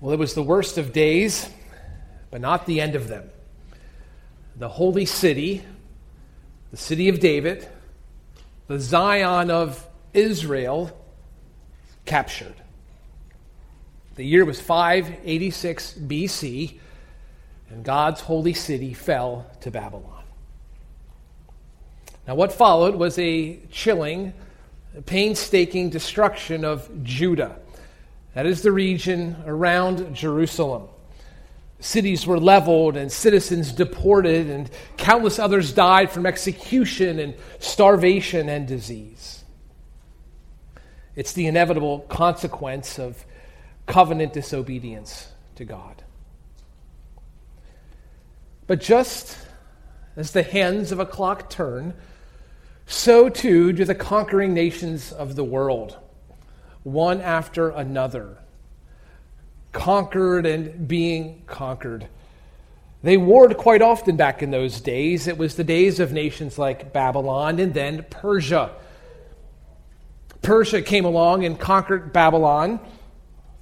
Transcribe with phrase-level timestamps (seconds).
[0.00, 1.50] Well, it was the worst of days,
[2.30, 3.30] but not the end of them.
[4.56, 5.62] The holy city,
[6.70, 7.68] the city of David,
[8.66, 10.96] the Zion of Israel,
[12.06, 12.54] captured.
[14.14, 16.78] The year was 586 BC,
[17.68, 20.24] and God's holy city fell to Babylon.
[22.26, 24.32] Now, what followed was a chilling,
[25.04, 27.56] painstaking destruction of Judah.
[28.34, 30.88] That is the region around Jerusalem.
[31.80, 38.68] Cities were leveled and citizens deported, and countless others died from execution and starvation and
[38.68, 39.44] disease.
[41.16, 43.24] It's the inevitable consequence of
[43.86, 46.02] covenant disobedience to God.
[48.66, 49.36] But just
[50.16, 51.94] as the hands of a clock turn,
[52.86, 55.98] so too do the conquering nations of the world
[56.82, 58.38] one after another,
[59.72, 62.08] conquered and being conquered.
[63.02, 65.26] They warred quite often back in those days.
[65.26, 68.72] It was the days of nations like Babylon and then Persia.
[70.42, 72.80] Persia came along and conquered Babylon,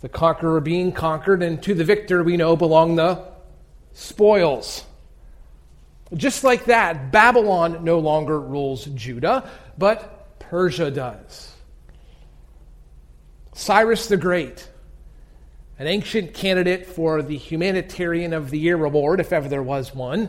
[0.00, 3.24] the conqueror being conquered, and to the victor we know belong the
[3.92, 4.84] spoils.
[6.14, 11.52] Just like that, Babylon no longer rules Judah, but Persia does.
[13.58, 14.68] Cyrus the Great,
[15.80, 20.28] an ancient candidate for the Humanitarian of the Year award, if ever there was one,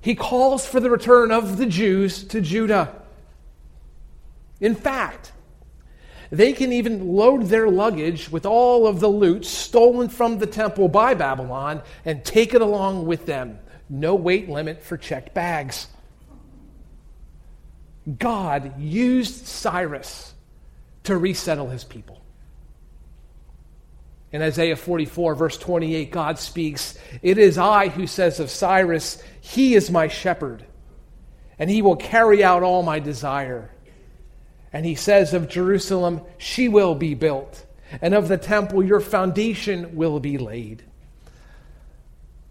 [0.00, 2.94] he calls for the return of the Jews to Judah.
[4.60, 5.32] In fact,
[6.30, 10.86] they can even load their luggage with all of the loot stolen from the temple
[10.86, 13.58] by Babylon and take it along with them.
[13.90, 15.88] No weight limit for checked bags.
[18.16, 20.33] God used Cyrus
[21.04, 22.20] to resettle his people.
[24.32, 29.74] In Isaiah 44, verse 28, God speaks, It is I who says of Cyrus, He
[29.74, 30.64] is my shepherd,
[31.56, 33.70] and he will carry out all my desire.
[34.72, 37.64] And he says of Jerusalem, She will be built,
[38.02, 40.82] and of the temple, your foundation will be laid.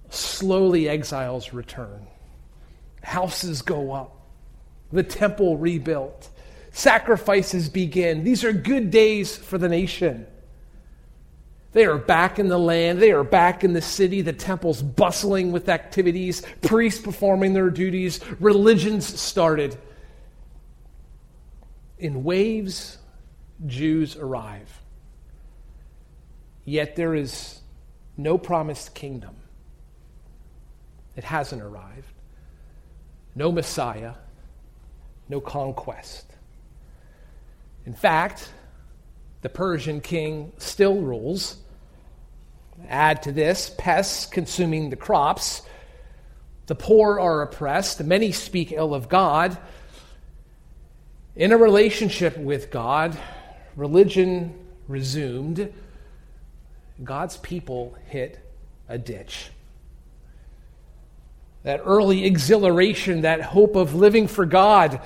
[0.09, 2.07] Slowly, exiles return,
[3.01, 4.21] houses go up,
[4.93, 6.29] the temple rebuilt
[6.73, 8.23] Sacrifices begin.
[8.23, 10.25] These are good days for the nation.
[11.71, 12.99] They are back in the land.
[12.99, 14.21] They are back in the city.
[14.21, 19.77] The temple's bustling with activities, priests performing their duties, religions started.
[21.99, 22.97] In waves,
[23.67, 24.81] Jews arrive.
[26.65, 27.61] Yet there is
[28.17, 29.35] no promised kingdom.
[31.15, 32.13] It hasn't arrived.
[33.35, 34.13] No Messiah,
[35.29, 36.32] no conquest.
[37.85, 38.49] In fact,
[39.41, 41.57] the Persian king still rules.
[42.87, 45.61] Add to this pests consuming the crops.
[46.67, 48.01] The poor are oppressed.
[48.03, 49.57] Many speak ill of God.
[51.35, 53.17] In a relationship with God,
[53.75, 54.53] religion
[54.87, 55.73] resumed.
[57.03, 58.39] God's people hit
[58.87, 59.49] a ditch.
[61.63, 65.01] That early exhilaration, that hope of living for God,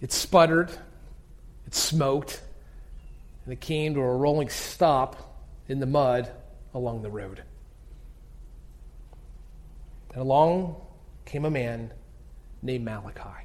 [0.00, 0.70] it sputtered
[1.68, 2.40] it smoked,
[3.44, 6.32] and it came to a rolling stop in the mud
[6.72, 7.42] along the road.
[10.14, 10.76] And along
[11.26, 11.92] came a man
[12.62, 13.44] named Malachi.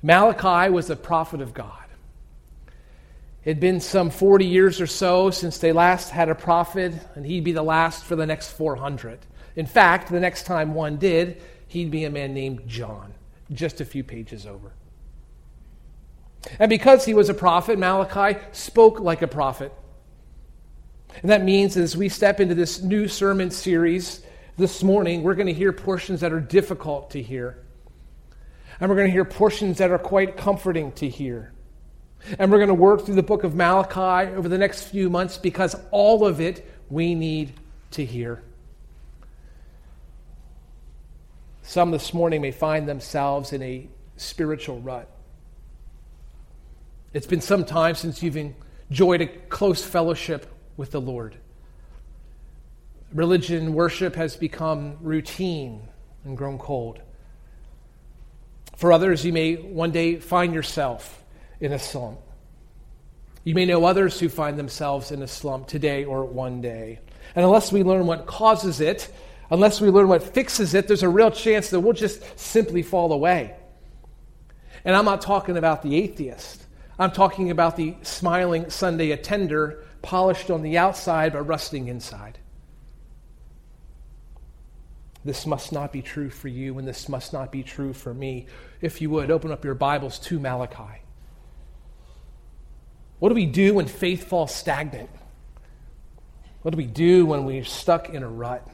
[0.00, 1.86] Malachi was a prophet of God.
[3.44, 7.26] It had been some 40 years or so since they last had a prophet, and
[7.26, 9.18] he'd be the last for the next 400.
[9.56, 13.12] In fact, the next time one did, he'd be a man named John,
[13.50, 14.70] just a few pages over.
[16.58, 19.72] And because he was a prophet, Malachi spoke like a prophet.
[21.22, 24.22] And that means as we step into this new sermon series
[24.56, 27.58] this morning, we're going to hear portions that are difficult to hear.
[28.78, 31.52] And we're going to hear portions that are quite comforting to hear.
[32.38, 35.36] And we're going to work through the book of Malachi over the next few months
[35.36, 37.52] because all of it we need
[37.92, 38.42] to hear.
[41.62, 45.08] Some this morning may find themselves in a spiritual rut.
[47.12, 48.36] It's been some time since you've
[48.90, 50.46] enjoyed a close fellowship
[50.76, 51.36] with the Lord.
[53.12, 55.88] Religion, worship has become routine
[56.24, 57.00] and grown cold.
[58.76, 61.24] For others, you may one day find yourself
[61.60, 62.20] in a slump.
[63.42, 67.00] You may know others who find themselves in a slump today or one day.
[67.34, 69.12] And unless we learn what causes it,
[69.50, 73.12] unless we learn what fixes it, there's a real chance that we'll just simply fall
[73.12, 73.56] away.
[74.84, 76.59] And I'm not talking about the atheist.
[77.00, 82.38] I'm talking about the smiling Sunday attender polished on the outside but rusting inside.
[85.24, 88.46] This must not be true for you, and this must not be true for me.
[88.82, 91.00] If you would, open up your Bibles to Malachi.
[93.18, 95.08] What do we do when faith falls stagnant?
[96.60, 98.66] What do we do when we're stuck in a rut?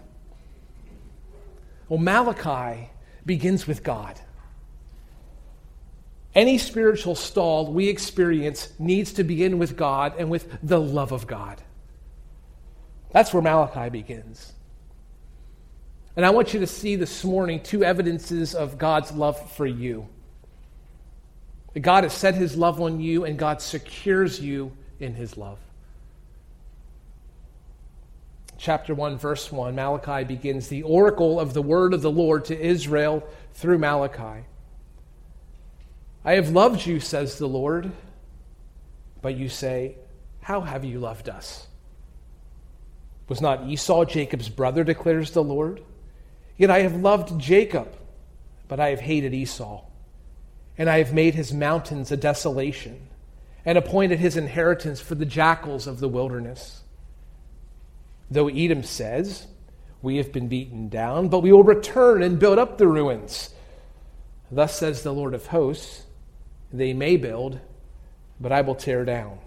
[1.89, 2.91] Well, Malachi
[3.25, 4.21] begins with God.
[6.37, 11.27] Any spiritual stall we experience needs to begin with God and with the love of
[11.27, 11.63] God.
[13.11, 14.53] That's where Malachi begins.
[16.15, 20.09] And I want you to see this morning two evidences of God's love for you.
[21.81, 25.59] God has set his love on you, and God secures you in his love.
[28.59, 32.59] Chapter 1, verse 1, Malachi begins the oracle of the word of the Lord to
[32.59, 34.45] Israel through Malachi.
[36.27, 37.93] I have loved you, says the Lord,
[39.23, 39.95] but you say,
[40.41, 41.69] How have you loved us?
[43.29, 45.85] Was not Esau Jacob's brother, declares the Lord?
[46.57, 47.97] Yet I have loved Jacob,
[48.67, 49.85] but I have hated Esau.
[50.77, 53.07] And I have made his mountains a desolation,
[53.65, 56.83] and appointed his inheritance for the jackals of the wilderness.
[58.33, 59.47] Though Edom says,
[60.03, 63.51] We have been beaten down, but we will return and build up the ruins.
[64.51, 66.03] Thus says the Lord of hosts
[66.73, 67.61] They may build,
[68.41, 69.39] but I will tear down.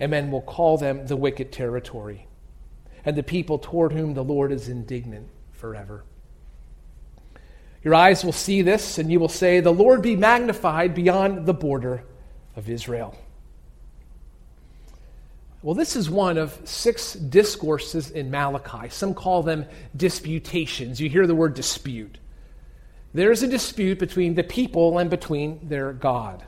[0.00, 2.26] And men will call them the wicked territory,
[3.04, 6.04] and the people toward whom the Lord is indignant forever.
[7.82, 11.54] Your eyes will see this, and you will say, The Lord be magnified beyond the
[11.54, 12.04] border
[12.56, 13.16] of Israel.
[15.62, 18.90] Well, this is one of six discourses in Malachi.
[18.90, 19.66] Some call them
[19.96, 21.00] disputations.
[21.00, 22.18] You hear the word dispute.
[23.14, 26.44] There's a dispute between the people and between their God.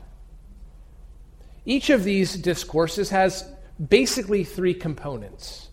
[1.65, 3.49] Each of these discourses has
[3.89, 5.69] basically three components.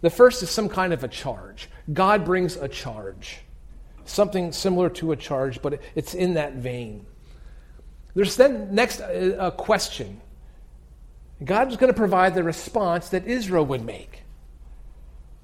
[0.00, 1.68] The first is some kind of a charge.
[1.92, 3.38] God brings a charge,
[4.04, 7.06] something similar to a charge, but it's in that vein.
[8.14, 10.20] There's then next uh, a question.
[11.44, 14.22] God is going to provide the response that Israel would make.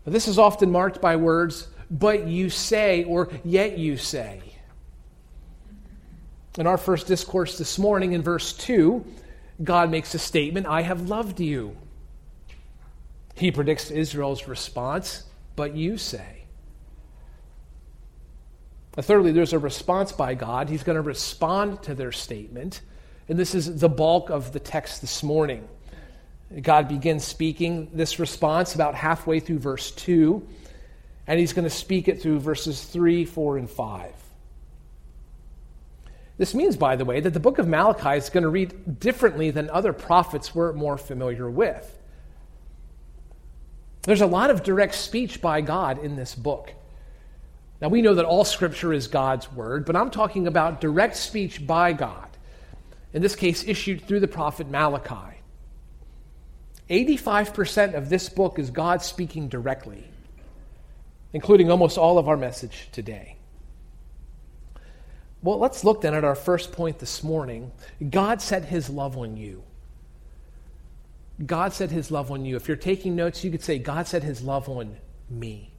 [0.07, 4.41] This is often marked by words, but you say, or yet you say.
[6.59, 9.05] In our first discourse this morning, in verse 2,
[9.65, 11.77] God makes a statement I have loved you.
[13.35, 15.25] He predicts Israel's response,
[15.57, 16.45] but you say.
[18.93, 20.69] Thirdly, there's a response by God.
[20.69, 22.83] He's going to respond to their statement.
[23.29, 25.67] And this is the bulk of the text this morning.
[26.61, 30.47] God begins speaking this response about halfway through verse 2,
[31.27, 34.22] and he's going to speak it through verses 3, 4, and 5.
[36.43, 39.53] This means, by the way, that the book of Malachi is going to read differently
[39.53, 41.97] than other prophets we're more familiar with.
[44.03, 46.75] There's a lot of direct speech by God in this book.
[47.81, 51.65] Now, we know that all scripture is God's word, but I'm talking about direct speech
[51.65, 52.29] by God,
[53.13, 55.39] in this case, issued through the prophet Malachi.
[56.91, 60.09] 85% of this book is God speaking directly,
[61.33, 63.37] including almost all of our message today.
[65.43, 67.73] Well, let's look then at our first point this morning.
[68.11, 69.65] God set his love on you.
[71.45, 72.55] God set his love on you.
[72.55, 74.97] If you're taking notes, you could say, God set his love on
[75.29, 75.73] me.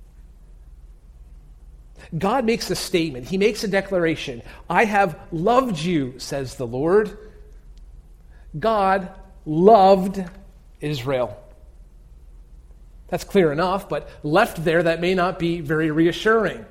[2.18, 4.42] God makes a statement, he makes a declaration.
[4.70, 7.18] I have loved you, says the Lord.
[8.60, 9.10] God
[9.46, 10.24] loved
[10.82, 11.40] Israel.
[13.08, 16.66] That's clear enough, but left there, that may not be very reassuring.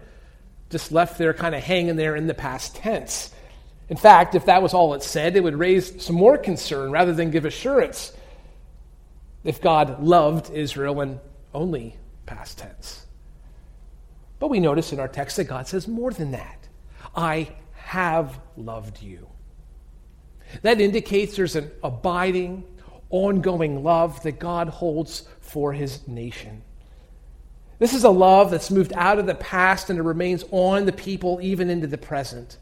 [0.72, 3.32] Just left there, kind of hanging there in the past tense.
[3.88, 7.12] In fact, if that was all it said, it would raise some more concern rather
[7.12, 8.12] than give assurance
[9.44, 11.20] if God loved Israel in
[11.52, 13.04] only past tense.
[14.38, 16.68] But we notice in our text that God says more than that.
[17.14, 19.28] I have loved you.
[20.62, 22.64] That indicates there's an abiding,
[23.10, 26.62] ongoing love that God holds for his nation.
[27.82, 30.92] This is a love that's moved out of the past and it remains on the
[30.92, 32.56] people even into the present.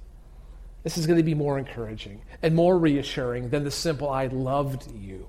[0.83, 4.91] This is going to be more encouraging and more reassuring than the simple, I loved
[4.99, 5.29] you.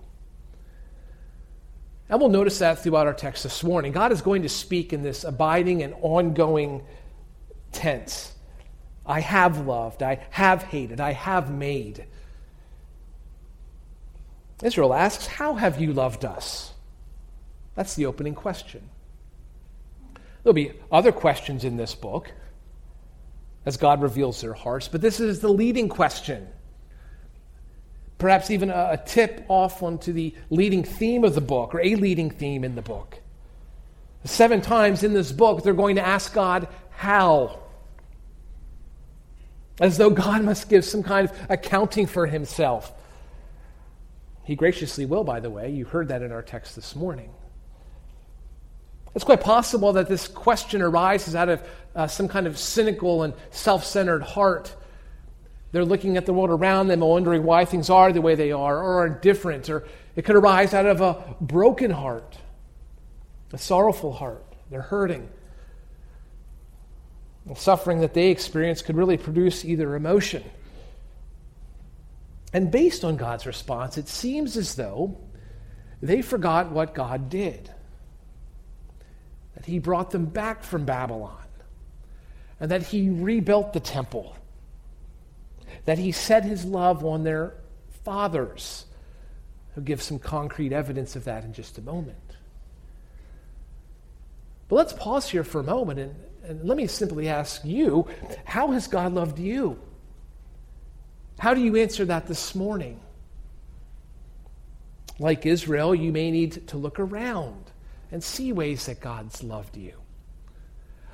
[2.07, 3.91] And we'll notice that throughout our text this morning.
[3.91, 6.85] God is going to speak in this abiding and ongoing
[7.73, 8.33] tense.
[9.05, 12.05] I have loved, I have hated, I have made.
[14.63, 16.71] Israel asks, How have you loved us?
[17.75, 18.90] That's the opening question.
[20.43, 22.31] There'll be other questions in this book
[23.65, 26.47] as God reveals their hearts, but this is the leading question.
[28.17, 31.95] perhaps even a, a tip off onto the leading theme of the book, or a
[31.95, 33.19] leading theme in the book.
[34.23, 37.59] Seven times in this book, they're going to ask God, How?
[39.79, 42.93] As though God must give some kind of accounting for himself.
[44.43, 45.71] He graciously will, by the way.
[45.71, 47.31] You heard that in our text this morning.
[49.13, 51.61] It's quite possible that this question arises out of
[51.95, 54.73] uh, some kind of cynical and self centered heart.
[55.71, 58.51] They're looking at the world around them and wondering why things are the way they
[58.51, 59.69] are or are different.
[59.69, 62.37] Or it could arise out of a broken heart,
[63.53, 64.45] a sorrowful heart.
[64.69, 65.29] They're hurting.
[67.45, 70.43] The suffering that they experience could really produce either emotion.
[72.53, 75.17] And based on God's response, it seems as though
[76.01, 77.69] they forgot what God did
[79.61, 81.37] that he brought them back from Babylon,
[82.59, 84.35] and that he rebuilt the temple,
[85.85, 87.53] that he set his love on their
[88.03, 88.85] fathers.
[89.75, 92.17] He'll give some concrete evidence of that in just a moment.
[94.67, 98.07] But let's pause here for a moment and, and let me simply ask you
[98.45, 99.79] how has God loved you?
[101.37, 102.99] How do you answer that this morning?
[105.19, 107.70] Like Israel, you may need to look around
[108.11, 109.93] and see ways that God's loved you.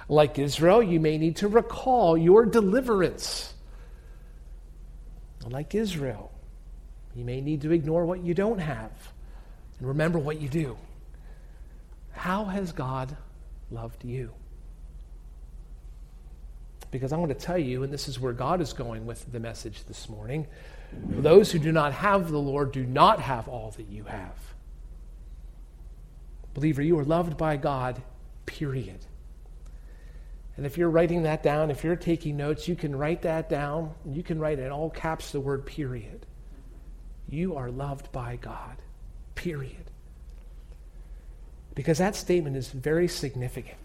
[0.10, 3.54] Like Israel, you may need to recall your deliverance.
[5.46, 6.32] Like Israel,
[7.16, 8.92] you may need to ignore what you don't have
[9.80, 10.77] and remember what you do.
[12.12, 13.16] How has God
[13.70, 14.32] loved you?
[16.89, 19.39] Because I want to tell you, and this is where God is going with the
[19.39, 20.48] message this morning
[20.94, 24.47] those who do not have the Lord do not have all that you have.
[26.58, 28.02] Believer, you are loved by God,
[28.48, 28.98] period.
[30.56, 33.94] And if you're writing that down, if you're taking notes, you can write that down.
[34.08, 36.26] You can write in all caps the word period.
[37.30, 38.76] You are loved by God,
[39.36, 39.92] period.
[41.76, 43.78] Because that statement is very significant.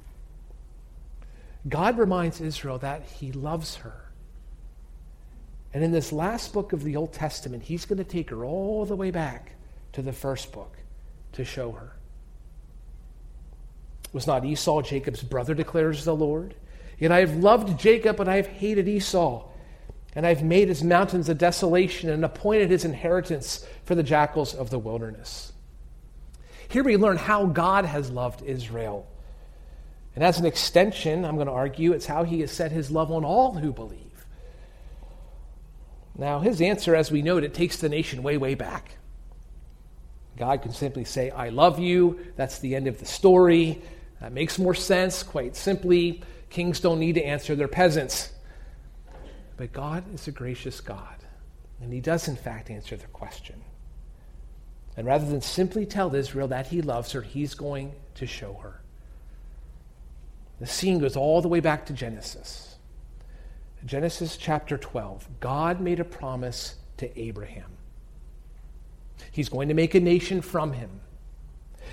[1.68, 4.06] God reminds Israel that he loves her.
[5.74, 8.86] And in this last book of the Old Testament, he's going to take her all
[8.86, 9.56] the way back
[9.92, 10.78] to the first book
[11.32, 11.92] to show her.
[14.12, 16.54] Was not Esau Jacob's brother, declares the Lord?
[16.98, 19.48] Yet I have loved Jacob, and I have hated Esau.
[20.14, 24.54] And I have made his mountains a desolation and appointed his inheritance for the jackals
[24.54, 25.52] of the wilderness.
[26.68, 29.06] Here we learn how God has loved Israel.
[30.14, 33.10] And as an extension, I'm going to argue, it's how he has set his love
[33.10, 34.26] on all who believe.
[36.16, 38.96] Now, his answer, as we note, it takes the nation way, way back.
[40.36, 42.20] God can simply say, I love you.
[42.36, 43.82] That's the end of the story.
[44.22, 45.24] That makes more sense.
[45.24, 48.30] Quite simply, kings don't need to answer their peasants.
[49.56, 51.16] But God is a gracious God,
[51.80, 53.60] and He does, in fact, answer the question.
[54.96, 58.80] And rather than simply tell Israel that He loves her, He's going to show her.
[60.60, 62.76] The scene goes all the way back to Genesis.
[63.84, 65.26] Genesis chapter 12.
[65.40, 67.70] God made a promise to Abraham.
[69.32, 71.00] He's going to make a nation from him.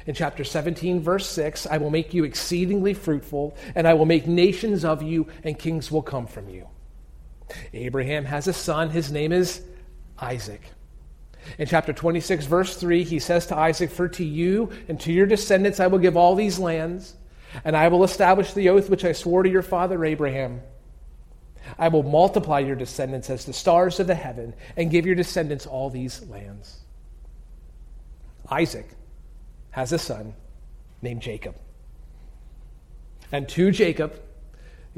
[0.10, 4.26] In chapter 17, verse 6, I will make you exceedingly fruitful, and I will make
[4.26, 6.68] nations of you, and kings will come from you.
[7.74, 8.90] Abraham has a son.
[8.90, 9.62] His name is
[10.18, 10.64] Isaac.
[11.60, 15.28] In chapter 26, verse 3, he says to Isaac, For to you and to your
[15.28, 17.16] descendants I will give all these lands,
[17.64, 20.62] and I will establish the oath which I swore to your father Abraham.
[21.78, 25.68] I will multiply your descendants as the stars of the heaven, and give your descendants
[25.68, 26.80] all these lands.
[28.50, 28.90] Isaac
[29.72, 30.34] has a son
[31.02, 31.56] named Jacob.
[33.32, 34.20] And to Jacob,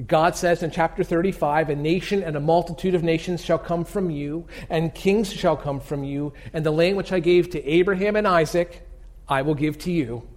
[0.08, 4.10] God says in chapter 35 A nation and a multitude of nations shall come from
[4.10, 8.16] you, and kings shall come from you, and the land which I gave to Abraham
[8.16, 8.88] and Isaac,
[9.28, 10.28] I will give to you,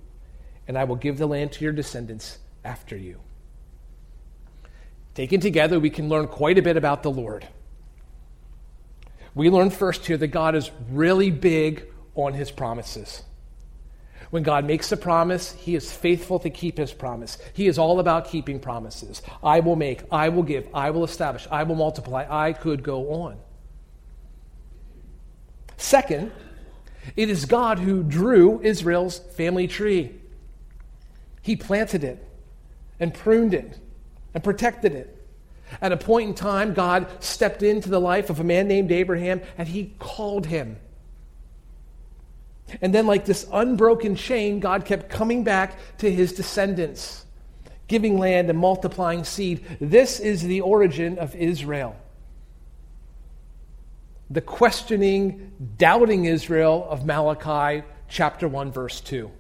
[0.67, 3.21] and I will give the land to your descendants after you.
[5.15, 7.47] Taken together, we can learn quite a bit about the Lord.
[9.35, 11.87] We learn first here that God is really big
[12.17, 13.23] on his promises.
[14.35, 17.39] When God makes a promise, he is faithful to keep his promise.
[17.53, 19.23] He is all about keeping promises.
[19.45, 22.27] I will make, I will give, I will establish, I will multiply.
[22.29, 23.37] I could go on.
[25.77, 26.33] Second,
[27.15, 30.11] it is God who drew Israel's family tree.
[31.41, 32.27] He planted it
[32.99, 33.79] and pruned it
[34.35, 35.17] and protected it.
[35.81, 39.43] At a point in time, God stepped into the life of a man named Abraham
[39.57, 40.79] and he called him.
[42.81, 47.25] And then, like this unbroken chain, God kept coming back to his descendants,
[47.89, 49.65] giving land and multiplying seed.
[49.81, 51.97] This is the origin of Israel.
[54.31, 59.31] the questioning, doubting Israel of Malachi chapter 1, verse 2.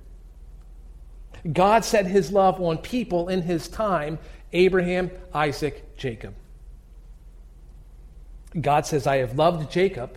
[1.53, 4.19] God set his love on people in his time
[4.53, 6.35] Abraham, Isaac, Jacob.
[8.59, 10.17] God says, I have loved Jacob,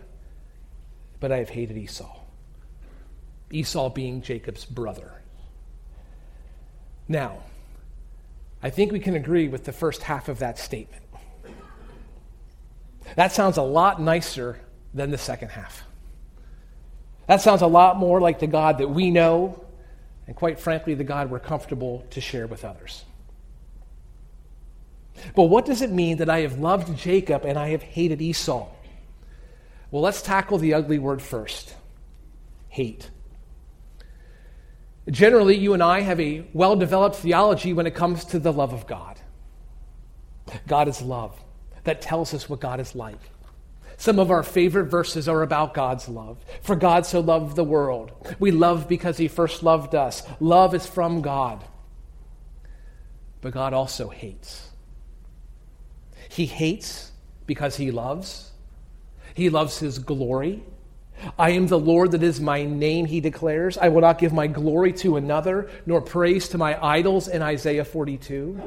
[1.20, 2.17] but I have hated Esau.
[3.52, 5.12] Esau being Jacob's brother.
[7.08, 7.44] Now,
[8.62, 11.04] I think we can agree with the first half of that statement.
[13.16, 14.60] That sounds a lot nicer
[14.94, 15.84] than the second half.
[17.28, 19.64] That sounds a lot more like the God that we know,
[20.28, 23.06] and quite frankly, the God we're comfortable to share with others.
[25.36, 28.68] But what does it mean that I have loved Jacob and I have hated Esau?
[29.92, 31.74] Well, let's tackle the ugly word first
[32.70, 33.10] hate.
[35.10, 38.74] Generally, you and I have a well developed theology when it comes to the love
[38.74, 39.20] of God.
[40.68, 41.40] God is love.
[41.86, 43.20] That tells us what God is like.
[43.98, 46.38] Some of our favorite verses are about God's love.
[46.62, 48.12] For God so loved the world.
[48.40, 50.24] We love because he first loved us.
[50.40, 51.64] Love is from God.
[53.42, 54.70] But God also hates.
[56.30, 57.12] He hates
[57.48, 58.52] because he loves.
[59.34, 60.64] He loves his glory.
[61.38, 63.78] I am the Lord that is my name, he declares.
[63.78, 67.86] I will not give my glory to another, nor praise to my idols in Isaiah
[67.86, 68.62] 42.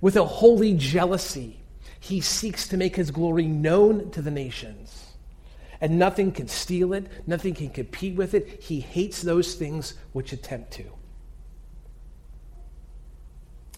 [0.00, 1.60] With a holy jealousy,
[2.00, 5.06] he seeks to make his glory known to the nations.
[5.80, 8.62] And nothing can steal it, nothing can compete with it.
[8.62, 10.84] He hates those things which attempt to.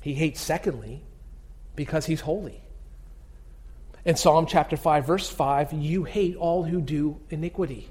[0.00, 1.02] He hates, secondly,
[1.76, 2.62] because he's holy.
[4.05, 7.90] In Psalm chapter 5, verse 5, you hate all who do iniquity.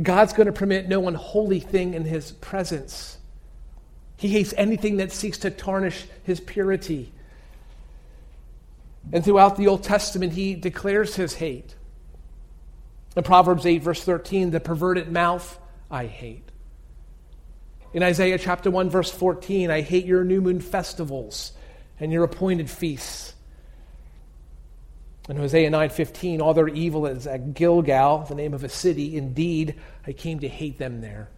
[0.00, 3.18] God's going to permit no unholy thing in his presence.
[4.16, 7.12] He hates anything that seeks to tarnish his purity.
[9.12, 11.74] And throughout the Old Testament, he declares his hate.
[13.16, 15.58] In Proverbs 8, verse 13, the perverted mouth
[15.90, 16.48] I hate.
[17.92, 21.52] In Isaiah chapter 1, verse 14, I hate your new moon festivals
[22.00, 23.34] and your appointed feasts.
[25.28, 29.16] In Hosea 9:15, all their evil is at Gilgal, the name of a city.
[29.16, 31.28] Indeed, I came to hate them there.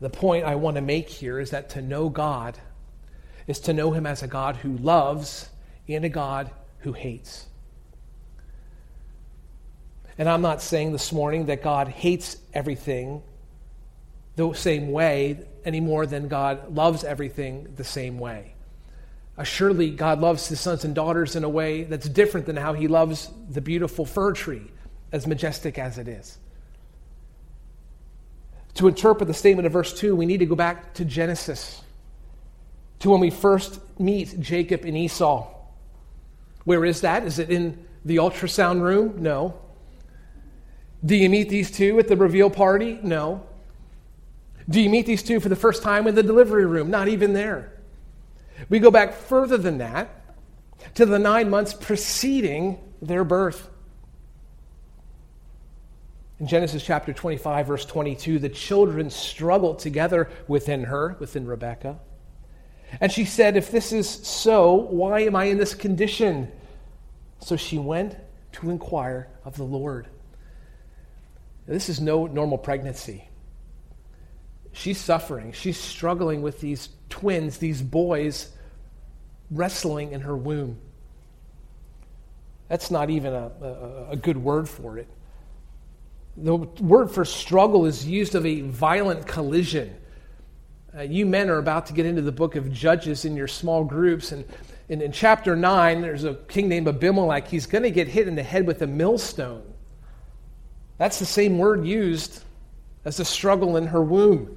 [0.00, 2.58] The point I want to make here is that to know God
[3.46, 5.48] is to know him as a God who loves
[5.88, 7.46] and a God who hates.
[10.18, 13.22] And I'm not saying this morning that God hates everything
[14.36, 18.53] the same way any more than God loves everything the same way.
[19.36, 22.72] Uh, surely God loves his sons and daughters in a way that's different than how
[22.72, 24.70] he loves the beautiful fir tree,
[25.10, 26.38] as majestic as it is.
[28.74, 31.82] To interpret the statement of verse 2, we need to go back to Genesis,
[33.00, 35.48] to when we first meet Jacob and Esau.
[36.64, 37.24] Where is that?
[37.24, 39.22] Is it in the ultrasound room?
[39.22, 39.58] No.
[41.04, 42.98] Do you meet these two at the reveal party?
[43.02, 43.46] No.
[44.68, 46.90] Do you meet these two for the first time in the delivery room?
[46.90, 47.73] Not even there.
[48.68, 50.08] We go back further than that
[50.94, 53.68] to the nine months preceding their birth.
[56.40, 61.98] In Genesis chapter 25, verse 22, the children struggled together within her, within Rebekah.
[63.00, 66.50] And she said, If this is so, why am I in this condition?
[67.40, 68.16] So she went
[68.52, 70.08] to inquire of the Lord.
[71.66, 73.28] This is no normal pregnancy.
[74.74, 75.52] She's suffering.
[75.52, 78.50] She's struggling with these twins, these boys,
[79.50, 80.78] wrestling in her womb.
[82.68, 85.06] That's not even a, a, a, good word for it.
[86.36, 89.94] The word for struggle is used of a violent collision.
[90.96, 93.84] Uh, you men are about to get into the book of Judges in your small
[93.84, 94.44] groups, and
[94.88, 97.46] in, in chapter 9, there's a king named Abimelech.
[97.46, 99.62] He's going to get hit in the head with a millstone.
[100.98, 102.42] That's the same word used
[103.04, 104.56] as the struggle in her womb.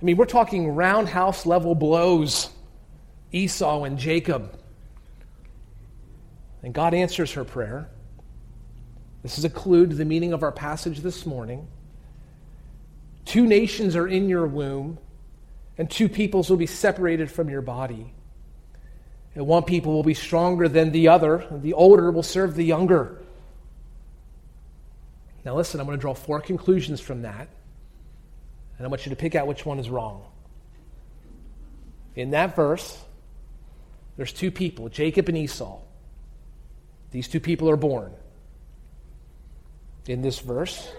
[0.00, 2.50] I mean, we're talking roundhouse level blows
[3.32, 4.58] Esau and Jacob.
[6.62, 7.88] And God answers her prayer.
[9.22, 11.66] This is a clue to the meaning of our passage this morning.
[13.24, 14.98] Two nations are in your womb,
[15.78, 18.12] and two peoples will be separated from your body.
[19.34, 22.64] And one people will be stronger than the other, and the older will serve the
[22.64, 23.20] younger.
[25.44, 27.48] Now, listen, I'm going to draw four conclusions from that.
[28.78, 30.24] And I want you to pick out which one is wrong.
[32.14, 32.98] In that verse,
[34.16, 35.78] there's two people, Jacob and Esau.
[37.10, 38.12] These two people are born.
[40.06, 40.90] In this verse,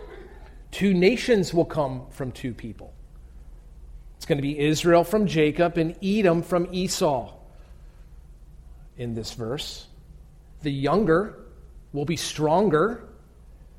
[0.72, 2.94] two nations will come from two people.
[4.18, 7.34] It's going to be Israel from Jacob and Edom from Esau.
[8.98, 9.86] In this verse,
[10.64, 11.38] The younger
[11.94, 13.07] will be stronger.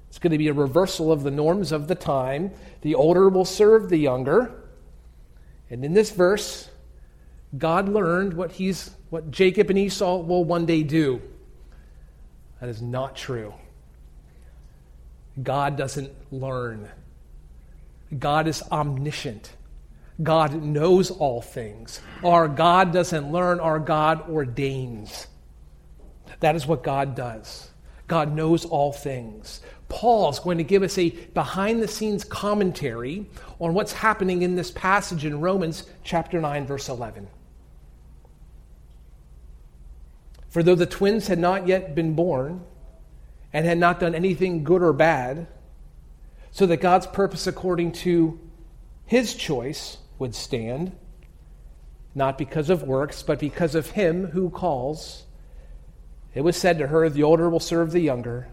[0.09, 2.53] It's going to be a reversal of the norms of the time.
[2.81, 4.53] The older will serve the younger.
[5.71, 6.71] And in this verse,
[7.57, 11.21] God learned what, he's, what Jacob and Esau will one day do.
[12.61, 13.55] That is not true.
[15.43, 16.89] God doesn't learn.
[18.19, 19.53] God is omniscient.
[20.23, 22.01] God knows all things.
[22.25, 25.29] Our God doesn't learn, our God ordains.
[26.41, 27.71] That is what God does.
[28.09, 29.61] God knows all things.
[29.89, 33.27] Paul is going to give us a behind the scenes commentary
[33.59, 37.29] on what's happening in this passage in Romans chapter 9, verse 11.
[40.51, 42.63] For though the twins had not yet been born
[43.53, 45.47] and had not done anything good or bad,
[46.51, 48.39] so that God's purpose according to
[49.07, 50.93] his choice would stand,
[52.15, 55.25] not because of works, but because of him who calls,
[56.35, 58.49] it was said to her, The older will serve the younger,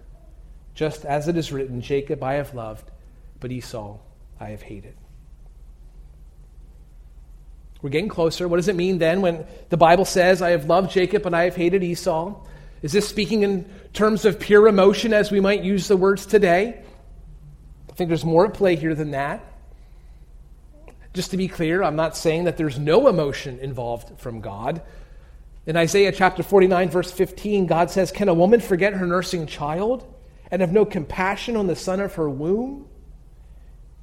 [0.75, 2.91] just as it is written, Jacob I have loved,
[3.39, 3.97] but Esau
[4.39, 4.95] I have hated.
[7.81, 8.47] We're getting closer.
[8.47, 11.45] What does it mean then when the Bible says, I have loved Jacob and I
[11.45, 12.35] have hated Esau?
[12.81, 16.83] Is this speaking in terms of pure emotion as we might use the words today?
[17.89, 19.43] I think there's more at play here than that.
[21.13, 24.81] Just to be clear, I'm not saying that there's no emotion involved from God.
[25.65, 30.05] In Isaiah chapter 49, verse 15, God says, Can a woman forget her nursing child
[30.51, 32.87] and have no compassion on the son of her womb?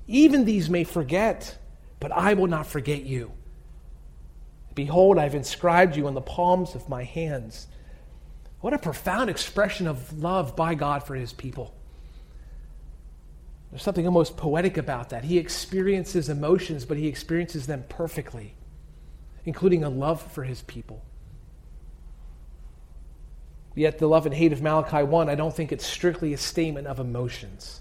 [0.06, 1.56] Even these may forget,
[2.00, 3.32] but I will not forget you.
[4.74, 7.66] Behold, I've inscribed you on the palms of my hands.
[8.60, 11.74] What a profound expression of love by God for his people.
[13.70, 15.24] There's something almost poetic about that.
[15.24, 18.54] He experiences emotions, but he experiences them perfectly,
[19.44, 21.02] including a love for his people.
[23.74, 26.86] Yet, the love and hate of Malachi 1, I don't think it's strictly a statement
[26.86, 27.80] of emotions.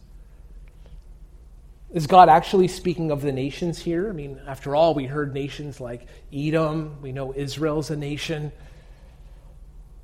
[1.92, 4.08] Is God actually speaking of the nations here?
[4.08, 8.54] I mean, after all, we heard nations like Edom, we know Israel's a nation.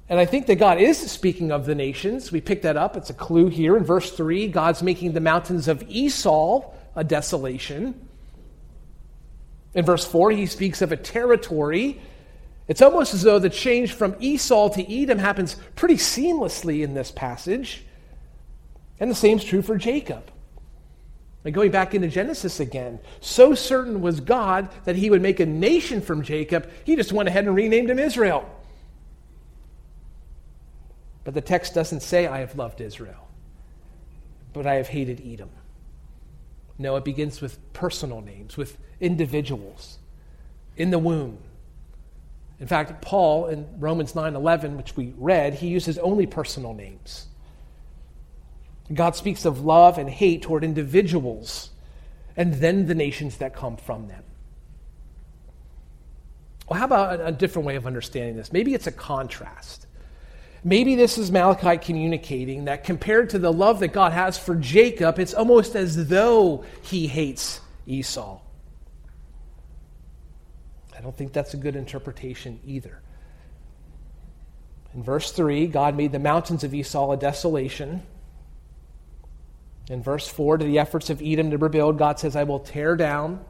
[0.09, 2.31] And I think that God is speaking of the nations.
[2.31, 2.97] We pick that up.
[2.97, 4.49] It's a clue here in verse 3.
[4.49, 8.07] God's making the mountains of Esau a desolation.
[9.73, 12.01] In verse 4, he speaks of a territory
[12.67, 17.11] it's almost as though the change from Esau to Edom happens pretty seamlessly in this
[17.11, 17.85] passage.
[18.99, 20.29] And the same is true for Jacob.
[21.45, 25.45] And going back into Genesis again, so certain was God that he would make a
[25.45, 28.49] nation from Jacob, he just went ahead and renamed him Israel.
[31.23, 33.29] But the text doesn't say, I have loved Israel,
[34.51, 35.49] but I have hated Edom.
[36.77, 39.99] No, it begins with personal names, with individuals
[40.75, 41.37] in the womb
[42.59, 47.27] in fact, Paul in Romans 9:11, which we read, he uses only personal names.
[48.93, 51.71] God speaks of love and hate toward individuals
[52.35, 54.23] and then the nations that come from them.
[56.69, 58.51] Well, how about a different way of understanding this?
[58.51, 59.87] Maybe it's a contrast.
[60.63, 65.19] Maybe this is Malachi communicating that compared to the love that God has for Jacob,
[65.19, 68.39] it's almost as though he hates Esau.
[70.97, 73.01] I don't think that's a good interpretation either.
[74.93, 78.01] In verse 3, God made the mountains of Esau a desolation.
[79.89, 82.95] In verse 4, to the efforts of Edom to rebuild, God says, I will tear
[82.95, 83.45] down.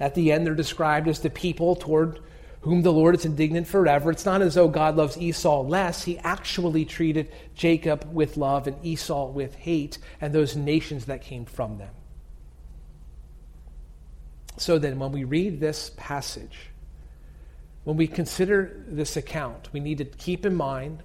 [0.00, 2.20] At the end, they're described as the people toward
[2.62, 4.10] whom the Lord is indignant forever.
[4.10, 6.04] It's not as though God loves Esau less.
[6.04, 11.44] He actually treated Jacob with love and Esau with hate and those nations that came
[11.44, 11.90] from them.
[14.56, 16.70] So then, when we read this passage,
[17.84, 21.02] when we consider this account, we need to keep in mind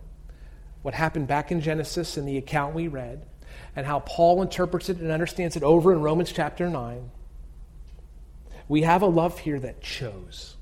[0.82, 3.26] what happened back in Genesis in the account we read,
[3.76, 7.12] and how Paul interprets it and understands it over in Romans chapter 9.
[8.68, 10.56] We have a love here that chose.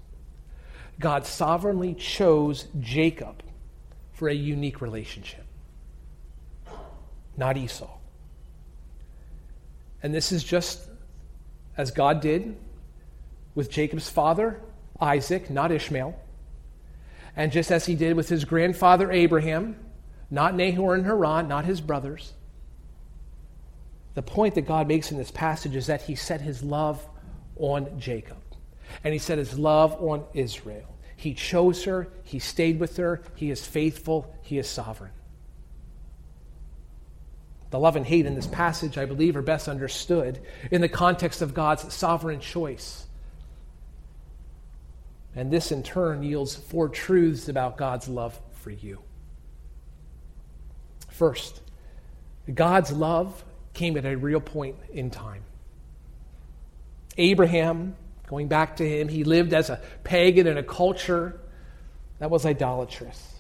[1.00, 3.42] God sovereignly chose Jacob
[4.12, 5.46] for a unique relationship,
[7.38, 7.90] not Esau.
[10.04, 10.90] And this is just
[11.78, 12.58] as God did
[13.60, 14.58] with Jacob's father,
[15.02, 16.18] Isaac, not Ishmael.
[17.36, 19.76] And just as he did with his grandfather Abraham,
[20.32, 22.32] not Nahor and Haran, not his brothers.
[24.14, 27.06] The point that God makes in this passage is that he set his love
[27.58, 28.38] on Jacob.
[29.04, 30.96] And he set his love on Israel.
[31.18, 35.12] He chose her, he stayed with her, he is faithful, he is sovereign.
[37.72, 40.40] The love and hate in this passage, I believe, are best understood
[40.72, 43.06] in the context of God's sovereign choice
[45.40, 49.00] and this in turn yields four truths about God's love for you.
[51.08, 51.62] First,
[52.54, 55.44] God's love came at a real point in time.
[57.18, 57.96] Abraham,
[58.28, 61.40] going back to him, he lived as a pagan in a culture
[62.20, 63.36] that was idolatrous.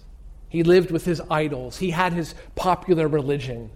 [0.47, 3.71] He lived with his idols, he had his popular religion.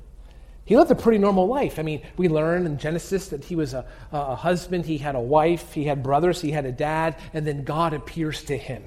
[0.65, 1.77] He lived a pretty normal life.
[1.77, 5.19] I mean, we learn in Genesis that he was a, a husband, he had a
[5.19, 8.83] wife, he had brothers, he had a dad, and then God appears to him.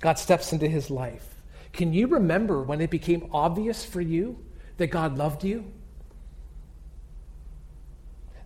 [0.00, 1.40] God steps into his life.
[1.72, 4.38] Can you remember when it became obvious for you
[4.78, 5.70] that God loved you?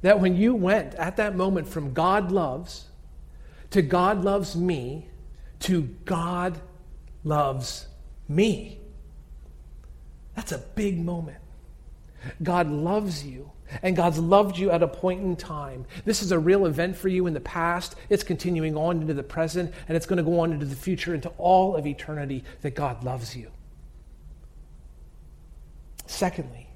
[0.02, 2.86] That when you went at that moment from God loves
[3.70, 5.08] to God loves me
[5.60, 6.60] to God
[7.22, 7.86] loves
[8.28, 8.79] me.
[10.40, 11.36] That's a big moment.
[12.42, 13.50] God loves you,
[13.82, 15.84] and God's loved you at a point in time.
[16.06, 17.94] This is a real event for you in the past.
[18.08, 21.14] It's continuing on into the present, and it's going to go on into the future,
[21.14, 23.50] into all of eternity, that God loves you.
[26.06, 26.68] Secondly,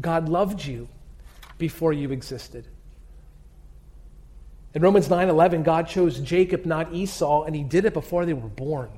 [0.00, 0.88] God loved you
[1.56, 2.66] before you existed.
[4.74, 8.48] In Romans 9:11, God chose Jacob, not Esau, and he did it before they were
[8.48, 8.90] born.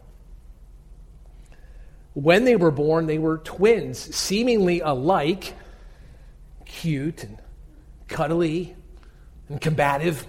[2.16, 5.52] When they were born, they were twins, seemingly alike,
[6.64, 7.36] cute and
[8.08, 8.74] cuddly
[9.50, 10.26] and combative.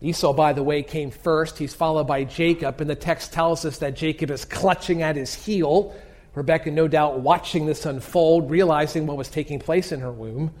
[0.00, 1.58] Esau, by the way, came first.
[1.58, 5.32] He's followed by Jacob, and the text tells us that Jacob is clutching at his
[5.32, 5.94] heel.
[6.34, 10.52] Rebecca, no doubt, watching this unfold, realizing what was taking place in her womb.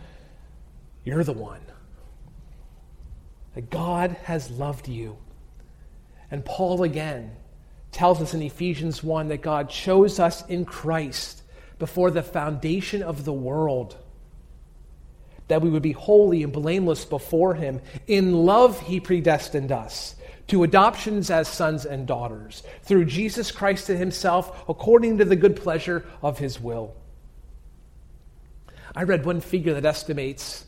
[1.02, 1.60] You're the one.
[3.56, 5.18] That God has loved you.
[6.30, 7.32] And Paul again
[7.94, 11.42] tells us in Ephesians 1 that God chose us in Christ
[11.78, 13.96] before the foundation of the world,
[15.48, 17.80] that we would be holy and blameless before Him.
[18.06, 20.16] In love, He predestined us
[20.48, 25.56] to adoptions as sons and daughters through Jesus Christ to Himself, according to the good
[25.56, 26.94] pleasure of His will.
[28.94, 30.66] I read one figure that estimates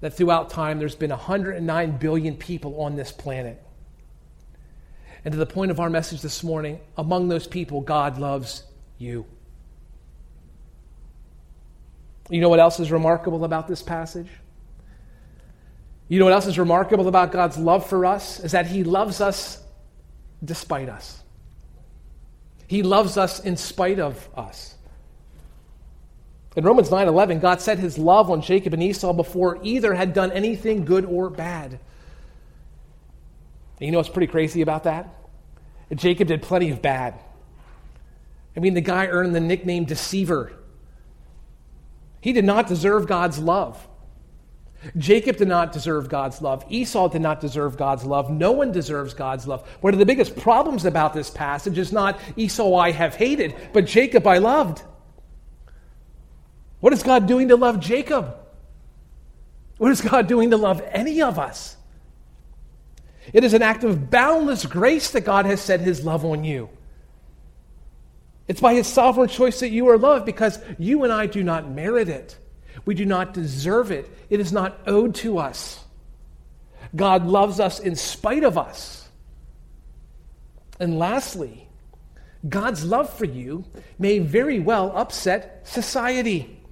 [0.00, 3.62] that throughout time there's been 109 billion people on this planet.
[5.24, 8.64] And to the point of our message this morning, among those people, God loves
[8.98, 9.26] you.
[12.30, 14.28] You know what else is remarkable about this passage?
[16.08, 18.40] You know what else is remarkable about God's love for us?
[18.40, 19.62] Is that He loves us
[20.44, 21.22] despite us.
[22.66, 24.74] He loves us in spite of us.
[26.56, 30.32] In Romans 9:11, God set his love on Jacob and Esau before either had done
[30.32, 31.78] anything good or bad.
[33.78, 35.14] And you know what's pretty crazy about that?
[35.94, 37.14] Jacob did plenty of bad.
[38.56, 40.52] I mean, the guy earned the nickname deceiver.
[42.20, 43.86] He did not deserve God's love.
[44.96, 46.64] Jacob did not deserve God's love.
[46.68, 48.30] Esau did not deserve God's love.
[48.30, 49.66] No one deserves God's love.
[49.80, 53.86] One of the biggest problems about this passage is not Esau I have hated, but
[53.86, 54.82] Jacob I loved.
[56.80, 58.36] What is God doing to love Jacob?
[59.78, 61.76] What is God doing to love any of us?
[63.32, 66.68] It is an act of boundless grace that God has set his love on you.
[68.46, 71.70] It's by his sovereign choice that you are loved because you and I do not
[71.70, 72.38] merit it.
[72.86, 74.08] We do not deserve it.
[74.30, 75.84] It is not owed to us.
[76.96, 79.08] God loves us in spite of us.
[80.80, 81.68] And lastly,
[82.48, 83.64] God's love for you
[83.98, 86.62] may very well upset society.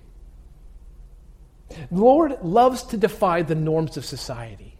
[1.68, 4.75] The Lord loves to defy the norms of society.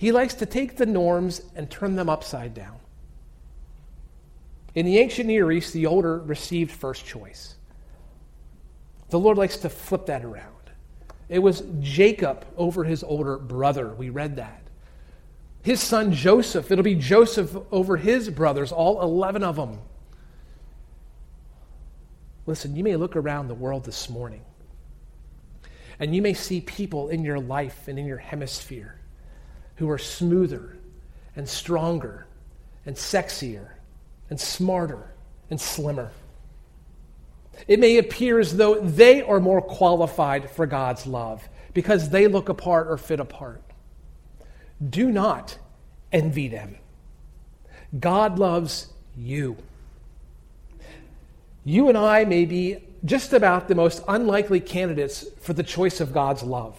[0.00, 2.78] He likes to take the norms and turn them upside down.
[4.74, 7.56] In the ancient Near East, the older received first choice.
[9.10, 10.54] The Lord likes to flip that around.
[11.28, 13.88] It was Jacob over his older brother.
[13.92, 14.62] We read that.
[15.60, 19.80] His son Joseph, it'll be Joseph over his brothers, all 11 of them.
[22.46, 24.40] Listen, you may look around the world this morning
[25.98, 28.99] and you may see people in your life and in your hemisphere
[29.80, 30.76] who are smoother
[31.34, 32.26] and stronger
[32.84, 33.68] and sexier
[34.28, 35.14] and smarter
[35.48, 36.10] and slimmer.
[37.66, 42.50] It may appear as though they are more qualified for God's love because they look
[42.50, 43.62] apart or fit apart.
[44.86, 45.56] Do not
[46.12, 46.76] envy them.
[47.98, 49.56] God loves you.
[51.64, 56.12] You and I may be just about the most unlikely candidates for the choice of
[56.12, 56.78] God's love.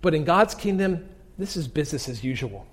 [0.00, 2.66] But in God's kingdom, this is business as usual.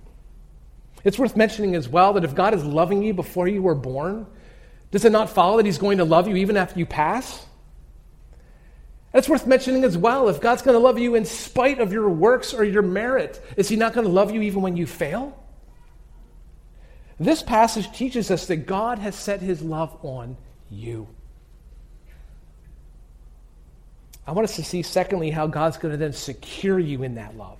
[1.04, 4.26] It's worth mentioning as well that if God is loving you before you were born,
[4.92, 7.46] does it not follow that He's going to love you even after you pass?
[9.14, 12.10] It's worth mentioning as well if God's going to love you in spite of your
[12.10, 15.42] works or your merit, is He not going to love you even when you fail?
[17.20, 20.36] This passage teaches us that God has set His love on
[20.70, 21.08] you.
[24.28, 27.38] I want us to see, secondly, how God's going to then secure you in that
[27.38, 27.60] love.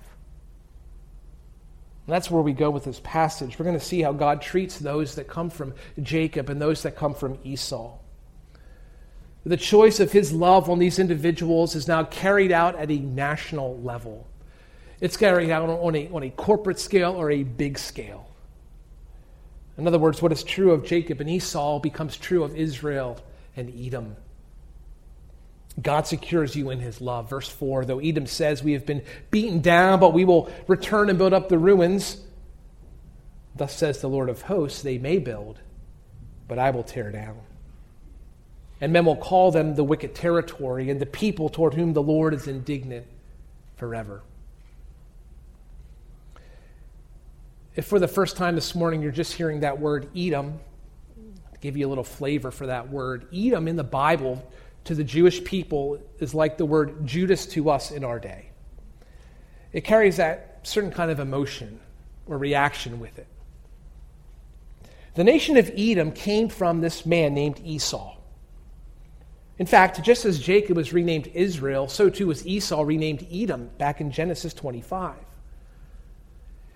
[2.06, 3.58] And that's where we go with this passage.
[3.58, 6.94] We're going to see how God treats those that come from Jacob and those that
[6.94, 7.98] come from Esau.
[9.44, 13.80] The choice of his love on these individuals is now carried out at a national
[13.80, 14.26] level.
[15.00, 18.28] It's carried out on a, on a corporate scale or a big scale.
[19.76, 23.20] In other words, what is true of Jacob and Esau becomes true of Israel
[23.56, 24.16] and Edom.
[25.80, 27.28] God secures you in his love.
[27.28, 31.18] Verse 4 Though Edom says, We have been beaten down, but we will return and
[31.18, 32.20] build up the ruins.
[33.54, 35.58] Thus says the Lord of hosts, They may build,
[36.48, 37.38] but I will tear down.
[38.80, 42.34] And men will call them the wicked territory and the people toward whom the Lord
[42.34, 43.06] is indignant
[43.76, 44.22] forever.
[47.74, 50.58] If for the first time this morning you're just hearing that word Edom,
[51.52, 54.46] to give you a little flavor for that word, Edom in the Bible
[54.86, 58.50] to the Jewish people is like the word Judas to us in our day.
[59.72, 61.80] It carries that certain kind of emotion
[62.26, 63.26] or reaction with it.
[65.14, 68.16] The nation of Edom came from this man named Esau.
[69.58, 74.00] In fact, just as Jacob was renamed Israel, so too was Esau renamed Edom back
[74.00, 75.14] in Genesis 25.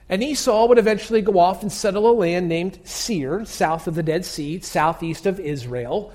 [0.08, 4.02] And Esau would eventually go off and settle a land named Seir, south of the
[4.02, 6.12] Dead Sea, southeast of Israel.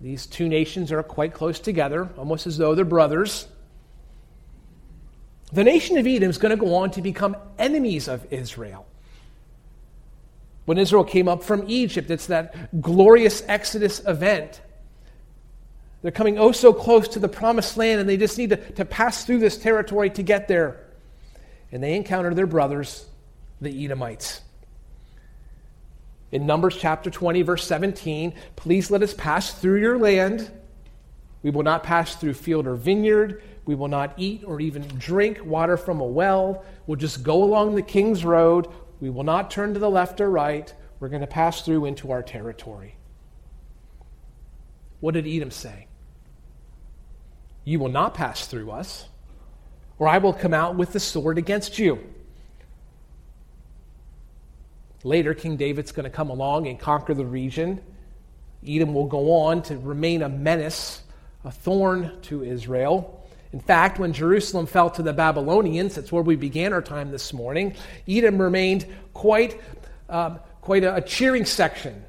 [0.00, 3.48] These two nations are quite close together, almost as though they're brothers.
[5.52, 8.86] The nation of Edom is going to go on to become enemies of Israel.
[10.66, 14.60] When Israel came up from Egypt, it's that glorious Exodus event.
[16.02, 18.84] They're coming oh so close to the promised land, and they just need to, to
[18.84, 20.84] pass through this territory to get there.
[21.72, 23.06] And they encounter their brothers,
[23.60, 24.42] the Edomites.
[26.30, 30.50] In Numbers chapter 20, verse 17, please let us pass through your land.
[31.42, 33.42] We will not pass through field or vineyard.
[33.64, 36.64] We will not eat or even drink water from a well.
[36.86, 38.66] We'll just go along the king's road.
[39.00, 40.72] We will not turn to the left or right.
[41.00, 42.96] We're going to pass through into our territory.
[45.00, 45.86] What did Edom say?
[47.64, 49.06] You will not pass through us,
[49.98, 51.98] or I will come out with the sword against you.
[55.04, 57.80] Later, King David's going to come along and conquer the region.
[58.66, 61.02] Edom will go on to remain a menace,
[61.44, 63.14] a thorn to Israel.
[63.52, 67.32] In fact, when Jerusalem fell to the Babylonians, that's where we began our time this
[67.32, 69.60] morning, Edom remained quite,
[70.08, 72.04] um, quite a, a cheering section.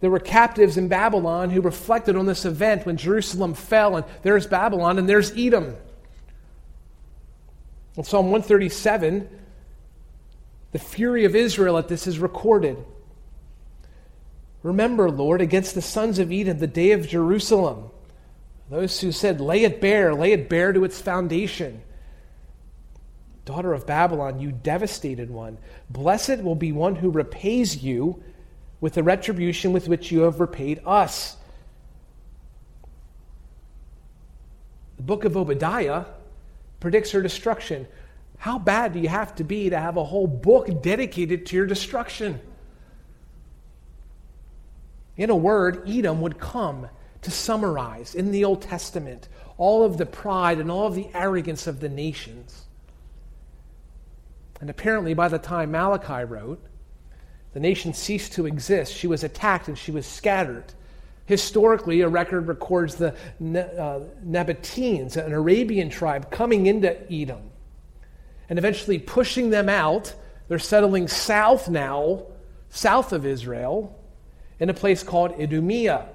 [0.00, 4.46] There were captives in Babylon who reflected on this event when Jerusalem fell, and there's
[4.46, 5.76] Babylon and there's Edom.
[7.96, 9.28] In Psalm 137,
[10.72, 12.76] the fury of Israel at this is recorded.
[14.62, 17.90] Remember, Lord, against the sons of Edom, the day of Jerusalem.
[18.70, 21.82] Those who said, Lay it bare, lay it bare to its foundation.
[23.44, 25.56] Daughter of Babylon, you devastated one.
[25.88, 28.22] Blessed will be one who repays you
[28.80, 31.36] with the retribution with which you have repaid us.
[34.98, 36.04] The book of Obadiah
[36.80, 37.86] predicts her destruction.
[38.38, 41.66] How bad do you have to be to have a whole book dedicated to your
[41.66, 42.40] destruction?
[45.16, 46.88] In a word, Edom would come
[47.22, 51.66] to summarize in the Old Testament all of the pride and all of the arrogance
[51.66, 52.66] of the nations.
[54.60, 56.62] And apparently, by the time Malachi wrote,
[57.54, 58.94] the nation ceased to exist.
[58.94, 60.72] She was attacked and she was scattered.
[61.26, 67.50] Historically, a record records the uh, Nabateans, an Arabian tribe, coming into Edom
[68.48, 70.14] and eventually pushing them out.
[70.48, 72.26] They're settling south now,
[72.70, 73.98] south of Israel,
[74.58, 76.06] in a place called Idumea.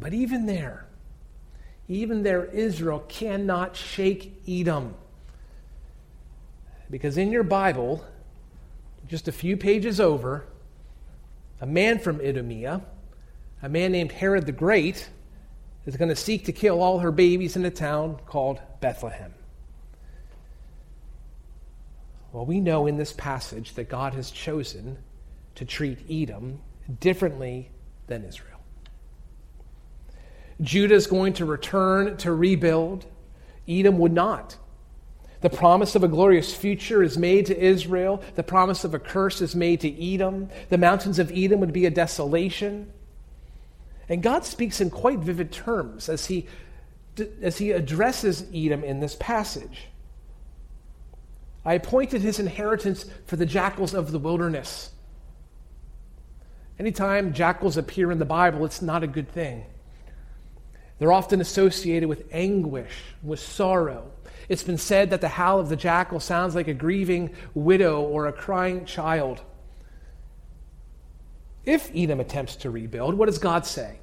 [0.00, 0.86] But even there,
[1.88, 4.94] even there, Israel cannot shake Edom.
[6.90, 8.04] Because in your Bible,
[9.08, 10.44] just a few pages over,
[11.60, 12.82] a man from Idumea,
[13.62, 15.08] a man named Herod the Great,
[15.86, 19.32] is going to seek to kill all her babies in a town called Bethlehem.
[22.32, 24.98] Well, we know in this passage that God has chosen
[25.54, 26.60] to treat Edom
[26.98, 27.70] differently
[28.06, 28.48] than Israel.
[30.60, 33.04] Judah is going to return to rebuild,
[33.68, 34.56] Edom would not.
[35.42, 38.22] The promise of a glorious future is made to Israel.
[38.36, 40.48] The promise of a curse is made to Edom.
[40.68, 42.92] The mountains of Edom would be a desolation.
[44.08, 46.46] And God speaks in quite vivid terms as he,
[47.42, 49.88] as he addresses Edom in this passage.
[51.64, 54.90] I appointed his inheritance for the jackals of the wilderness.
[56.78, 59.64] Anytime jackals appear in the Bible, it's not a good thing.
[60.98, 62.92] They're often associated with anguish,
[63.22, 64.10] with sorrow.
[64.48, 68.26] It's been said that the howl of the jackal sounds like a grieving widow or
[68.26, 69.40] a crying child.
[71.64, 74.00] If Edom attempts to rebuild, what does God say?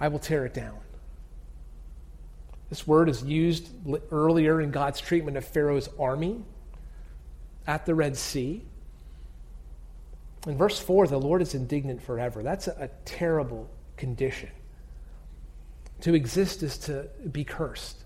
[0.00, 0.81] I will tear it down.
[2.72, 3.68] This word is used
[4.10, 6.42] earlier in God's treatment of Pharaoh's army
[7.66, 8.62] at the Red Sea.
[10.46, 12.42] In verse 4, the Lord is indignant forever.
[12.42, 13.68] That's a, terrible
[13.98, 14.48] condition.
[16.00, 18.04] To exist is to be cursed.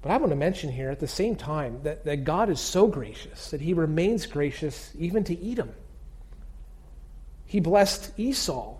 [0.00, 2.86] But I want to mention here at the same time that, that God is so
[2.86, 5.74] gracious that he remains gracious even to Edom.
[7.44, 8.78] He blessed Esau,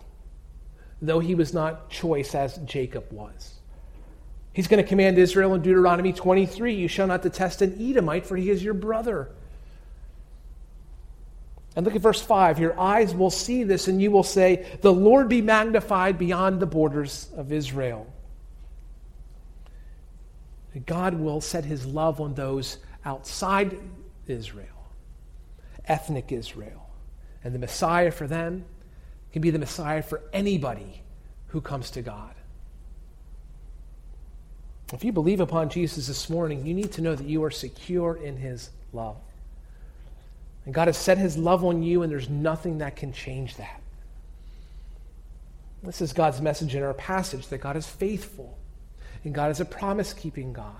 [1.02, 3.54] though he was not choice as Jacob was.
[4.52, 8.36] He's going to command Israel in Deuteronomy 23 You shall not detest an Edomite, for
[8.36, 9.28] he is your brother.
[11.74, 12.58] And look at verse 5.
[12.58, 16.66] Your eyes will see this, and you will say, The Lord be magnified beyond the
[16.66, 18.06] borders of Israel.
[20.86, 23.78] God will set his love on those outside
[24.26, 24.66] Israel,
[25.86, 26.90] ethnic Israel.
[27.42, 28.64] And the Messiah for them
[29.32, 31.02] can be the Messiah for anybody
[31.48, 32.34] who comes to God.
[34.92, 38.14] If you believe upon Jesus this morning, you need to know that you are secure
[38.14, 39.16] in his love.
[40.64, 43.80] And God has set his love on you, and there's nothing that can change that.
[45.82, 48.56] This is God's message in our passage that God is faithful,
[49.24, 50.76] and God is a promise keeping God.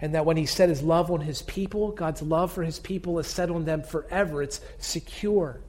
[0.00, 3.18] And that when he set his love on his people, God's love for his people
[3.18, 4.42] is set on them forever.
[4.42, 5.60] It's secure.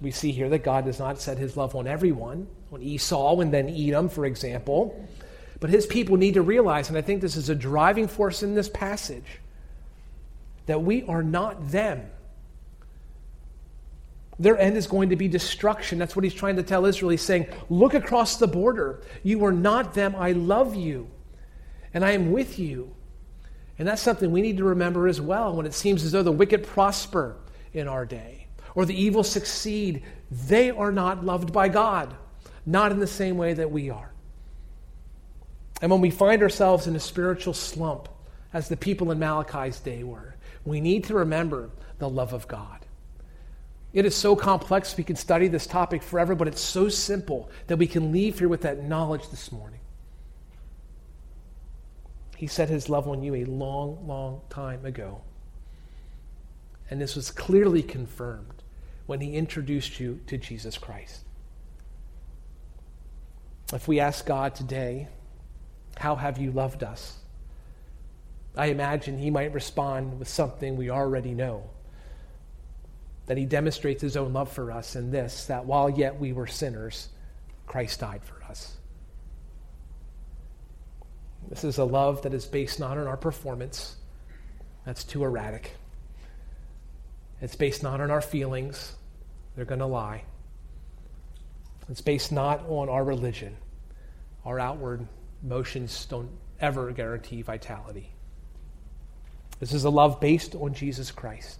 [0.00, 3.52] We see here that God does not set his love on everyone, on Esau and
[3.52, 5.06] then Edom, for example.
[5.60, 8.54] But his people need to realize, and I think this is a driving force in
[8.54, 9.40] this passage,
[10.66, 12.10] that we are not them.
[14.38, 15.98] Their end is going to be destruction.
[15.98, 17.10] That's what he's trying to tell Israel.
[17.10, 19.02] He's saying, Look across the border.
[19.22, 20.16] You are not them.
[20.16, 21.10] I love you,
[21.92, 22.94] and I am with you.
[23.78, 26.32] And that's something we need to remember as well when it seems as though the
[26.32, 27.36] wicked prosper
[27.74, 30.02] in our day or the evil succeed.
[30.30, 32.14] They are not loved by God,
[32.66, 34.12] not in the same way that we are.
[35.82, 38.08] And when we find ourselves in a spiritual slump,
[38.52, 42.84] as the people in Malachi's day were, we need to remember the love of God.
[43.92, 47.76] It is so complex, we can study this topic forever, but it's so simple that
[47.76, 49.80] we can leave here with that knowledge this morning.
[52.36, 55.22] He set his love on you a long, long time ago.
[56.88, 58.59] And this was clearly confirmed
[59.10, 61.24] when he introduced you to Jesus Christ.
[63.72, 65.08] If we ask God today,
[65.96, 67.18] How have you loved us?
[68.56, 71.68] I imagine he might respond with something we already know
[73.26, 76.46] that he demonstrates his own love for us in this that while yet we were
[76.46, 77.08] sinners,
[77.66, 78.76] Christ died for us.
[81.48, 83.96] This is a love that is based not on our performance,
[84.86, 85.72] that's too erratic.
[87.40, 88.94] It's based not on our feelings,
[89.54, 90.24] they're going to lie.
[91.88, 93.56] It's based not on our religion,
[94.44, 95.06] our outward
[95.42, 96.30] motions don't
[96.60, 98.12] ever guarantee vitality.
[99.58, 101.58] This is a love based on Jesus Christ.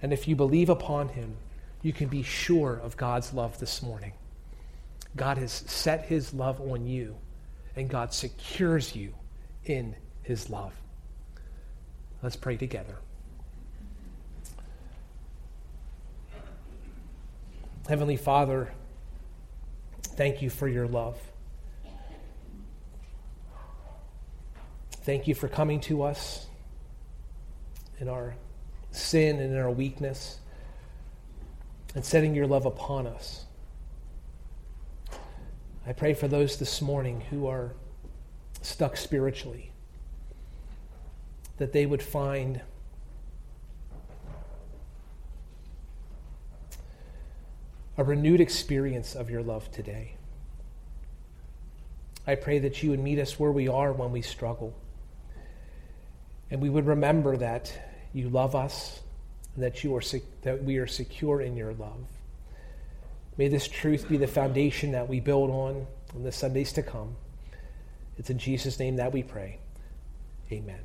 [0.00, 1.36] And if you believe upon him,
[1.82, 4.12] you can be sure of God's love this morning.
[5.16, 7.16] God has set his love on you,
[7.76, 9.14] and God secures you
[9.64, 10.72] in his love.
[12.22, 12.96] Let's pray together.
[17.88, 18.70] Heavenly Father,
[20.02, 21.16] thank you for your love.
[24.90, 26.46] Thank you for coming to us
[27.98, 28.34] in our
[28.90, 30.38] sin and in our weakness
[31.94, 33.46] and setting your love upon us.
[35.86, 37.72] I pray for those this morning who are
[38.60, 39.72] stuck spiritually,
[41.56, 42.60] that they would find
[47.98, 50.14] a renewed experience of your love today.
[52.28, 54.72] I pray that you would meet us where we are when we struggle.
[56.48, 57.72] And we would remember that
[58.14, 59.00] you love us
[59.54, 62.06] and that, you are sec- that we are secure in your love.
[63.36, 67.16] May this truth be the foundation that we build on in the Sundays to come.
[68.16, 69.58] It's in Jesus' name that we pray.
[70.52, 70.80] Amen.